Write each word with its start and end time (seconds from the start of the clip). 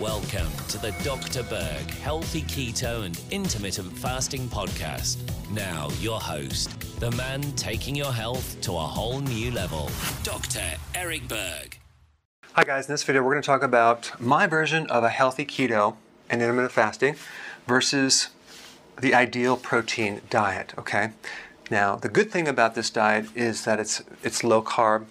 Welcome 0.00 0.48
to 0.68 0.78
the 0.78 0.92
Dr. 1.04 1.42
Berg 1.42 1.90
Healthy 1.90 2.40
Keto 2.44 3.04
and 3.04 3.20
Intermittent 3.30 3.92
Fasting 3.98 4.48
Podcast. 4.48 5.18
Now, 5.50 5.90
your 6.00 6.18
host, 6.18 6.70
the 7.00 7.10
man 7.10 7.42
taking 7.52 7.94
your 7.94 8.10
health 8.10 8.58
to 8.62 8.72
a 8.72 8.80
whole 8.80 9.20
new 9.20 9.50
level, 9.50 9.90
Dr. 10.22 10.62
Eric 10.94 11.28
Berg. 11.28 11.78
Hi, 12.54 12.64
guys. 12.64 12.88
In 12.88 12.94
this 12.94 13.02
video, 13.02 13.22
we're 13.22 13.32
going 13.32 13.42
to 13.42 13.46
talk 13.46 13.62
about 13.62 14.18
my 14.18 14.46
version 14.46 14.86
of 14.86 15.04
a 15.04 15.10
healthy 15.10 15.44
keto 15.44 15.96
and 16.30 16.40
intermittent 16.40 16.72
fasting 16.72 17.16
versus 17.66 18.30
the 18.98 19.12
ideal 19.12 19.58
protein 19.58 20.22
diet. 20.30 20.72
Okay. 20.78 21.10
Now, 21.70 21.96
the 21.96 22.08
good 22.08 22.30
thing 22.30 22.48
about 22.48 22.74
this 22.74 22.88
diet 22.88 23.26
is 23.36 23.66
that 23.66 23.78
it's 23.78 24.02
it's 24.22 24.42
low 24.42 24.62
carb, 24.62 25.04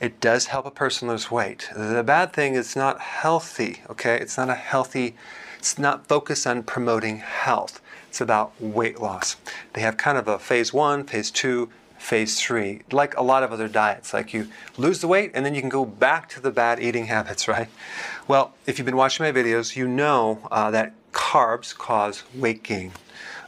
it 0.00 0.18
does 0.20 0.46
help 0.46 0.64
a 0.64 0.70
person 0.70 1.08
lose 1.08 1.30
weight. 1.30 1.68
The 1.76 2.02
bad 2.02 2.32
thing 2.32 2.54
is 2.54 2.74
not 2.74 3.00
healthy, 3.00 3.82
okay? 3.90 4.16
It's 4.16 4.38
not 4.38 4.48
a 4.48 4.54
healthy, 4.54 5.14
it's 5.58 5.78
not 5.78 6.06
focused 6.06 6.46
on 6.46 6.62
promoting 6.62 7.18
health. 7.18 7.82
It's 8.08 8.20
about 8.20 8.60
weight 8.60 9.00
loss. 9.00 9.36
They 9.74 9.82
have 9.82 9.96
kind 9.96 10.16
of 10.16 10.26
a 10.26 10.38
phase 10.38 10.72
one, 10.72 11.04
phase 11.04 11.30
two, 11.30 11.68
phase 11.98 12.40
three, 12.40 12.80
like 12.90 13.14
a 13.16 13.22
lot 13.22 13.42
of 13.42 13.52
other 13.52 13.68
diets. 13.68 14.14
Like 14.14 14.32
you 14.32 14.48
lose 14.78 15.00
the 15.00 15.06
weight 15.06 15.32
and 15.34 15.44
then 15.44 15.54
you 15.54 15.60
can 15.60 15.68
go 15.68 15.84
back 15.84 16.28
to 16.30 16.40
the 16.40 16.50
bad 16.50 16.80
eating 16.80 17.06
habits, 17.06 17.46
right? 17.56 17.68
Well, 18.26 18.54
if 18.66 18.78
you've 18.78 18.86
been 18.86 18.96
watching 18.96 19.24
my 19.24 19.32
videos, 19.32 19.76
you 19.76 19.86
know 19.86 20.48
uh, 20.50 20.70
that 20.70 20.94
carbs 21.12 21.76
cause 21.76 22.24
weight 22.34 22.62
gain. 22.62 22.92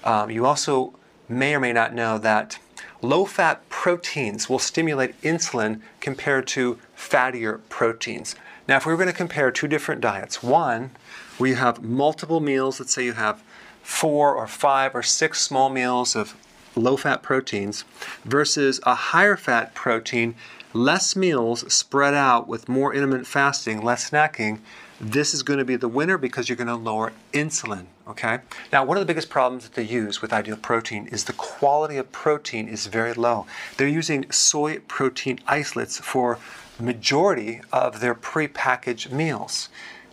Um, 0.05 0.31
you 0.31 0.45
also 0.45 0.95
may 1.29 1.55
or 1.55 1.61
may 1.61 1.73
not 1.73 1.95
know 1.95 2.19
that 2.19 2.59
low 3.03 3.25
fat 3.25 3.69
proteins 3.69 4.49
will 4.49 4.59
stimulate 4.59 5.21
insulin 5.23 5.81
compared 6.01 6.47
to 6.47 6.79
fattier 6.97 7.61
proteins. 7.69 8.35
Now, 8.69 8.77
if 8.77 8.87
we 8.87 8.93
were 8.93 8.97
going 8.97 9.09
to 9.09 9.13
compare 9.13 9.51
two 9.51 9.67
different 9.67 10.01
diets, 10.01 10.43
one 10.43 10.93
where 11.37 11.51
you 11.51 11.57
have 11.57 11.83
multiple 11.83 12.41
meals, 12.41 12.79
let's 12.79 12.95
say 12.95 13.05
you 13.05 13.15
have 13.15 13.43
four 13.83 14.35
or 14.35 14.47
five 14.47 14.95
or 14.95 15.03
six 15.03 15.41
small 15.41 15.69
meals 15.69 16.15
of 16.15 16.37
low 16.77 16.97
fat 16.97 17.23
proteins, 17.23 17.85
versus 18.25 18.81
a 18.85 18.95
higher 18.95 19.37
fat 19.37 19.75
protein, 19.75 20.35
less 20.73 21.17
meals 21.17 21.71
spread 21.73 22.15
out 22.15 22.49
with 22.49 22.69
more 22.69 22.95
intermittent 22.95 23.27
fasting, 23.27 23.83
less 23.83 24.11
snacking, 24.11 24.61
this 25.01 25.35
is 25.35 25.43
going 25.43 25.59
to 25.59 25.65
be 25.65 25.77
the 25.77 25.89
winner 25.89 26.17
because 26.17 26.49
you're 26.49 26.57
going 26.57 26.69
to 26.69 26.77
lower 26.77 27.13
insulin, 27.33 27.87
okay? 28.07 28.39
Now, 28.73 28.85
one 28.85 28.97
of 28.97 29.01
the 29.01 29.07
biggest 29.07 29.29
problems 29.29 29.65
that 29.65 29.75
they 29.75 29.83
use 29.83 30.23
with 30.23 30.33
ideal 30.33 30.57
protein 30.57 31.09
is 31.09 31.25
the 31.25 31.33
quality 31.33 31.97
of 31.97 32.13
protein 32.13 32.69
is 32.69 32.87
very 32.87 33.13
low. 33.13 33.47
They're 33.77 33.89
using 33.89 34.31
soy 34.31 34.79
protein 34.79 35.41
isolates 35.47 35.99
for 35.99 36.39
the 36.77 36.85
majority 36.85 37.63
of 37.73 38.01
their 38.01 38.15
prepackaged 38.15 39.11
meals. 39.11 39.69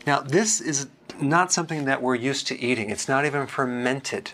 Now, 0.08 0.22
this 0.22 0.60
is 0.60 0.88
not 1.22 1.52
something 1.52 1.86
that 1.86 2.02
we're 2.02 2.16
used 2.16 2.48
to 2.48 2.60
eating. 2.60 2.90
It's 2.90 3.08
not 3.08 3.26
even 3.26 3.46
fermented. 3.46 4.32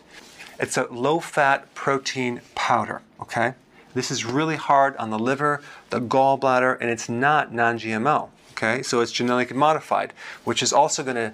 It's 0.58 0.78
a 0.78 0.88
low-fat 0.90 1.73
protein 1.73 2.40
powder, 2.56 3.02
okay? 3.20 3.56
This 3.96 4.12
is 4.12 4.26
really 4.26 4.58
hard 4.58 4.96
on 4.98 5.10
the 5.10 5.18
liver, 5.18 5.62
the 5.90 6.02
gallbladder, 6.02 6.78
and 6.80 6.90
it's 6.90 7.10
not 7.10 7.54
non-GMO. 7.54 8.30
Okay, 8.52 8.84
so 8.84 9.02
it's 9.02 9.12
genetically 9.12 9.58
modified, 9.58 10.14
which 10.44 10.62
is 10.62 10.72
also 10.72 11.03
going 11.03 11.16
to 11.16 11.34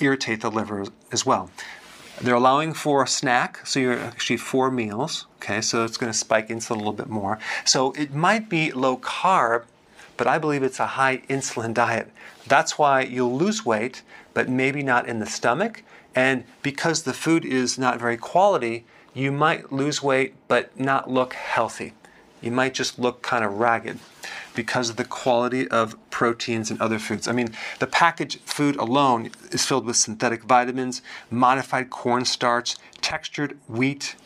irritate 0.00 0.40
the 0.40 0.50
liver 0.50 0.84
as 1.10 1.24
well. 1.24 1.50
They're 2.20 2.34
allowing 2.34 2.74
for 2.74 3.02
a 3.02 3.08
snack, 3.08 3.66
so 3.66 3.80
you're 3.80 3.98
actually 3.98 4.36
four 4.36 4.70
meals. 4.70 5.26
Okay, 5.36 5.60
so 5.60 5.84
it's 5.84 5.96
going 5.96 6.12
to 6.12 6.18
spike 6.18 6.48
insulin 6.48 6.76
a 6.76 6.78
little 6.78 6.92
bit 6.92 7.08
more. 7.08 7.38
So 7.64 7.92
it 7.92 8.14
might 8.14 8.48
be 8.48 8.70
low 8.72 8.96
carb, 8.96 9.64
but 10.16 10.26
I 10.26 10.38
believe 10.38 10.62
it's 10.62 10.80
a 10.80 10.86
high 10.86 11.18
insulin 11.28 11.74
diet. 11.74 12.10
That's 12.46 12.78
why 12.78 13.02
you'll 13.02 13.36
lose 13.36 13.64
weight, 13.64 14.02
but 14.32 14.48
maybe 14.48 14.82
not 14.82 15.08
in 15.08 15.18
the 15.18 15.26
stomach. 15.26 15.82
And 16.14 16.44
because 16.62 17.02
the 17.02 17.12
food 17.12 17.44
is 17.44 17.78
not 17.78 17.98
very 17.98 18.16
quality, 18.16 18.84
you 19.14 19.32
might 19.32 19.72
lose 19.72 20.02
weight 20.02 20.34
but 20.48 20.78
not 20.78 21.10
look 21.10 21.34
healthy. 21.34 21.92
You 22.42 22.50
might 22.50 22.74
just 22.74 22.98
look 22.98 23.22
kind 23.22 23.44
of 23.44 23.58
ragged 23.58 23.98
because 24.54 24.90
of 24.90 24.96
the 24.96 25.04
quality 25.04 25.66
of 25.68 25.96
proteins 26.10 26.70
and 26.70 26.80
other 26.80 26.98
foods. 26.98 27.26
I 27.26 27.32
mean, 27.32 27.54
the 27.78 27.86
packaged 27.86 28.40
food 28.40 28.76
alone 28.76 29.30
is 29.50 29.64
filled 29.64 29.86
with 29.86 29.96
synthetic 29.96 30.44
vitamins, 30.44 31.00
modified 31.30 31.88
cornstarch, 31.88 32.76
textured 33.00 33.56
wheat 33.66 34.16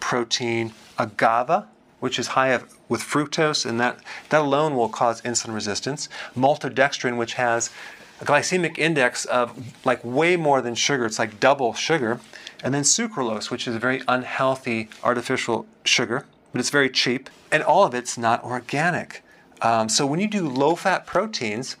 protein, 0.00 0.72
agave, 0.98 1.64
which 2.00 2.18
is 2.18 2.28
high 2.28 2.58
with 2.88 3.02
fructose, 3.02 3.64
and 3.64 3.78
that, 3.78 4.00
that 4.30 4.40
alone 4.40 4.74
will 4.74 4.88
cause 4.88 5.20
insulin 5.22 5.54
resistance, 5.54 6.08
maltodextrin, 6.34 7.16
which 7.16 7.34
has 7.34 7.70
a 8.20 8.24
glycemic 8.24 8.78
index 8.78 9.24
of 9.24 9.56
like 9.84 10.04
way 10.04 10.36
more 10.36 10.60
than 10.60 10.74
sugar, 10.74 11.06
it's 11.06 11.18
like 11.18 11.40
double 11.40 11.74
sugar, 11.74 12.20
and 12.62 12.74
then 12.74 12.82
sucralose, 12.82 13.50
which 13.50 13.66
is 13.66 13.74
a 13.74 13.78
very 13.78 14.02
unhealthy 14.06 14.88
artificial 15.02 15.66
sugar, 15.84 16.26
but 16.52 16.60
it's 16.60 16.70
very 16.70 16.90
cheap, 16.90 17.30
and 17.50 17.62
all 17.62 17.84
of 17.84 17.94
it's 17.94 18.18
not 18.18 18.44
organic. 18.44 19.22
Um, 19.62 19.88
so 19.88 20.06
when 20.06 20.20
you 20.20 20.28
do 20.28 20.48
low 20.48 20.74
fat 20.74 21.06
proteins, 21.06 21.76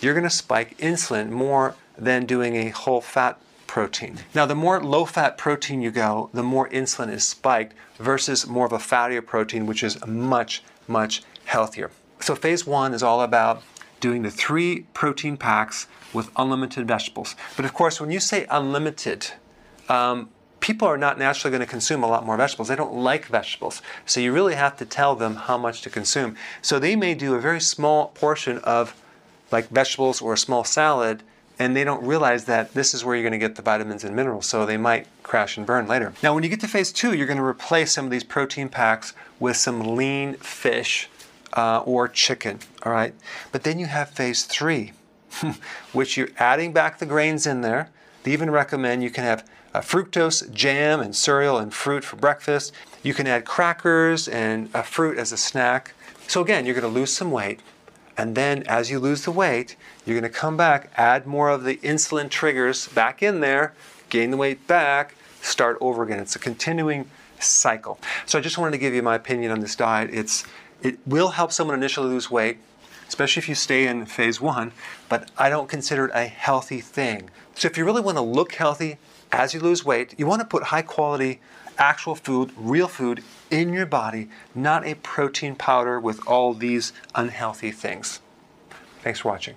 you're 0.00 0.14
going 0.14 0.24
to 0.24 0.30
spike 0.30 0.76
insulin 0.78 1.30
more 1.30 1.74
than 1.96 2.26
doing 2.26 2.56
a 2.56 2.70
whole 2.70 3.00
fat 3.00 3.38
protein. 3.66 4.18
Now, 4.34 4.46
the 4.46 4.54
more 4.54 4.80
low 4.80 5.04
fat 5.04 5.36
protein 5.36 5.80
you 5.80 5.90
go, 5.90 6.30
the 6.32 6.42
more 6.42 6.68
insulin 6.68 7.10
is 7.10 7.26
spiked 7.26 7.74
versus 7.98 8.46
more 8.46 8.66
of 8.66 8.72
a 8.72 8.78
fattier 8.78 9.24
protein, 9.24 9.66
which 9.66 9.82
is 9.82 10.04
much, 10.06 10.62
much 10.86 11.22
healthier. 11.44 11.90
So, 12.20 12.34
phase 12.34 12.66
one 12.66 12.94
is 12.94 13.02
all 13.02 13.20
about 13.20 13.62
doing 14.04 14.20
the 14.20 14.30
three 14.30 14.84
protein 14.92 15.34
packs 15.34 15.86
with 16.12 16.30
unlimited 16.36 16.86
vegetables. 16.86 17.34
But 17.56 17.64
of 17.64 17.72
course, 17.72 18.02
when 18.02 18.10
you 18.10 18.20
say 18.20 18.46
unlimited, 18.50 19.28
um, 19.88 20.28
people 20.60 20.86
are 20.86 20.98
not 20.98 21.18
naturally 21.18 21.50
going 21.50 21.66
to 21.66 21.72
consume 21.78 22.04
a 22.04 22.06
lot 22.06 22.26
more 22.26 22.36
vegetables. 22.36 22.68
They 22.68 22.76
don't 22.76 22.92
like 22.92 23.24
vegetables. 23.24 23.80
So 24.04 24.20
you 24.20 24.30
really 24.30 24.56
have 24.56 24.76
to 24.76 24.84
tell 24.84 25.14
them 25.14 25.36
how 25.36 25.56
much 25.56 25.80
to 25.84 25.88
consume. 25.88 26.36
So 26.60 26.78
they 26.78 26.96
may 26.96 27.14
do 27.14 27.34
a 27.34 27.40
very 27.40 27.62
small 27.62 28.08
portion 28.08 28.58
of 28.58 28.94
like 29.50 29.68
vegetables 29.70 30.20
or 30.20 30.34
a 30.34 30.38
small 30.38 30.64
salad 30.64 31.22
and 31.58 31.74
they 31.74 31.84
don't 31.84 32.04
realize 32.04 32.44
that 32.44 32.74
this 32.74 32.92
is 32.92 33.06
where 33.06 33.14
you're 33.14 33.22
going 33.22 33.32
to 33.32 33.38
get 33.38 33.54
the 33.54 33.62
vitamins 33.62 34.02
and 34.02 34.14
minerals, 34.16 34.44
so 34.44 34.66
they 34.66 34.76
might 34.76 35.06
crash 35.22 35.56
and 35.56 35.64
burn 35.64 35.86
later. 35.86 36.12
Now, 36.20 36.34
when 36.34 36.42
you 36.42 36.50
get 36.50 36.60
to 36.60 36.68
phase 36.68 36.90
two, 36.90 37.14
you're 37.14 37.28
going 37.28 37.38
to 37.38 37.44
replace 37.44 37.92
some 37.92 38.04
of 38.04 38.10
these 38.10 38.24
protein 38.24 38.68
packs 38.68 39.14
with 39.38 39.56
some 39.56 39.94
lean 39.94 40.34
fish 40.34 41.08
uh, 41.54 41.82
or 41.84 42.08
chicken, 42.08 42.58
all 42.82 42.92
right? 42.92 43.14
But 43.52 43.62
then 43.62 43.78
you 43.78 43.86
have 43.86 44.10
phase 44.10 44.44
three, 44.44 44.92
which 45.92 46.16
you're 46.16 46.30
adding 46.38 46.72
back 46.72 46.98
the 46.98 47.06
grains 47.06 47.46
in 47.46 47.62
there. 47.62 47.90
They 48.24 48.32
even 48.32 48.50
recommend 48.50 49.02
you 49.02 49.10
can 49.10 49.24
have 49.24 49.48
uh, 49.72 49.80
fructose, 49.80 50.52
jam, 50.52 51.00
and 51.00 51.14
cereal 51.14 51.58
and 51.58 51.72
fruit 51.72 52.04
for 52.04 52.16
breakfast. 52.16 52.72
You 53.02 53.14
can 53.14 53.26
add 53.26 53.44
crackers 53.44 54.28
and 54.28 54.70
a 54.72 54.82
fruit 54.82 55.18
as 55.18 55.32
a 55.32 55.36
snack. 55.36 55.94
So 56.28 56.40
again, 56.40 56.64
you're 56.64 56.74
going 56.74 56.92
to 56.92 57.00
lose 57.00 57.12
some 57.12 57.30
weight. 57.30 57.60
And 58.16 58.36
then 58.36 58.62
as 58.64 58.90
you 58.90 59.00
lose 59.00 59.24
the 59.24 59.32
weight, 59.32 59.76
you're 60.06 60.18
going 60.18 60.30
to 60.30 60.38
come 60.38 60.56
back, 60.56 60.90
add 60.96 61.26
more 61.26 61.50
of 61.50 61.64
the 61.64 61.76
insulin 61.78 62.30
triggers 62.30 62.86
back 62.88 63.22
in 63.22 63.40
there, 63.40 63.74
gain 64.08 64.30
the 64.30 64.36
weight 64.36 64.66
back, 64.68 65.16
start 65.42 65.76
over 65.80 66.04
again. 66.04 66.20
It's 66.20 66.36
a 66.36 66.38
continuing 66.38 67.10
cycle. 67.40 67.98
So 68.26 68.38
I 68.38 68.40
just 68.40 68.56
wanted 68.56 68.72
to 68.72 68.78
give 68.78 68.94
you 68.94 69.02
my 69.02 69.16
opinion 69.16 69.50
on 69.50 69.60
this 69.60 69.74
diet. 69.74 70.10
It's 70.12 70.44
it 70.84 70.98
will 71.06 71.30
help 71.30 71.50
someone 71.50 71.76
initially 71.76 72.08
lose 72.08 72.30
weight, 72.30 72.58
especially 73.08 73.40
if 73.40 73.48
you 73.48 73.54
stay 73.54 73.86
in 73.86 74.06
phase 74.06 74.40
one, 74.40 74.72
but 75.08 75.30
I 75.38 75.48
don't 75.48 75.68
consider 75.68 76.06
it 76.06 76.12
a 76.14 76.26
healthy 76.26 76.80
thing. 76.80 77.30
So 77.54 77.66
if 77.66 77.78
you 77.78 77.84
really 77.84 78.02
want 78.02 78.18
to 78.18 78.22
look 78.22 78.52
healthy, 78.52 78.98
as 79.32 79.54
you 79.54 79.60
lose 79.60 79.84
weight, 79.84 80.14
you 80.18 80.26
want 80.26 80.42
to 80.42 80.46
put 80.46 80.64
high 80.64 80.82
quality, 80.82 81.40
actual 81.78 82.14
food, 82.14 82.52
real 82.56 82.86
food 82.86 83.24
in 83.50 83.72
your 83.72 83.86
body, 83.86 84.28
not 84.54 84.86
a 84.86 84.94
protein 84.96 85.56
powder 85.56 85.98
with 85.98 86.24
all 86.28 86.54
these 86.54 86.92
unhealthy 87.14 87.70
things. 87.70 88.20
Thanks 89.02 89.20
for 89.20 89.30
watching. 89.30 89.56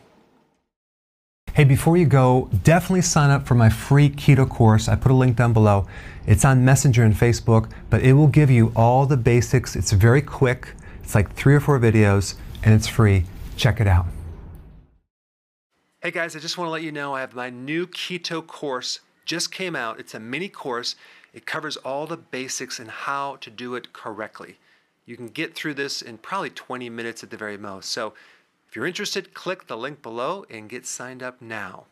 Hey, 1.53 1.63
before 1.63 1.97
you 1.97 2.05
go, 2.05 2.49
definitely 2.63 3.01
sign 3.01 3.31
up 3.31 3.47
for 3.47 3.55
my 3.55 3.69
free 3.69 4.09
keto 4.09 4.47
course. 4.47 4.87
I 4.87 4.95
put 4.95 5.11
a 5.11 5.15
link 5.15 5.35
down 5.35 5.53
below. 5.53 5.87
It's 6.27 6.45
on 6.45 6.63
Messenger 6.63 7.03
and 7.03 7.15
Facebook, 7.15 7.71
but 7.89 8.03
it 8.03 8.13
will 8.13 8.27
give 8.27 8.51
you 8.51 8.71
all 8.75 9.05
the 9.07 9.17
basics. 9.17 9.75
It's 9.75 9.91
very 9.91 10.21
quick. 10.21 10.73
It's 11.07 11.15
like 11.15 11.33
three 11.35 11.55
or 11.55 11.61
four 11.61 11.79
videos, 11.79 12.35
and 12.65 12.73
it's 12.73 12.85
free. 12.85 13.23
Check 13.55 13.79
it 13.79 13.87
out. 13.87 14.07
Hey 16.01 16.11
guys, 16.11 16.35
I 16.35 16.39
just 16.39 16.57
want 16.57 16.67
to 16.67 16.71
let 16.73 16.83
you 16.83 16.91
know 16.91 17.15
I 17.15 17.21
have 17.21 17.33
my 17.33 17.49
new 17.49 17.87
keto 17.87 18.45
course 18.45 18.99
just 19.23 19.49
came 19.49 19.73
out. 19.73 20.01
It's 20.01 20.13
a 20.13 20.19
mini 20.19 20.49
course. 20.49 20.97
It 21.33 21.45
covers 21.45 21.77
all 21.77 22.07
the 22.07 22.17
basics 22.17 22.77
and 22.77 22.91
how 22.91 23.37
to 23.37 23.49
do 23.49 23.73
it 23.75 23.93
correctly. 23.93 24.57
You 25.05 25.15
can 25.15 25.29
get 25.29 25.55
through 25.55 25.75
this 25.75 26.01
in 26.01 26.17
probably 26.17 26.49
20 26.49 26.89
minutes 26.89 27.23
at 27.23 27.29
the 27.29 27.37
very 27.37 27.57
most. 27.57 27.89
So 27.89 28.13
if 28.67 28.75
you're 28.75 28.85
interested, 28.85 29.33
click 29.33 29.67
the 29.67 29.77
link 29.77 30.01
below 30.01 30.43
and 30.49 30.67
get 30.67 30.85
signed 30.85 31.23
up 31.23 31.41
now. 31.41 31.85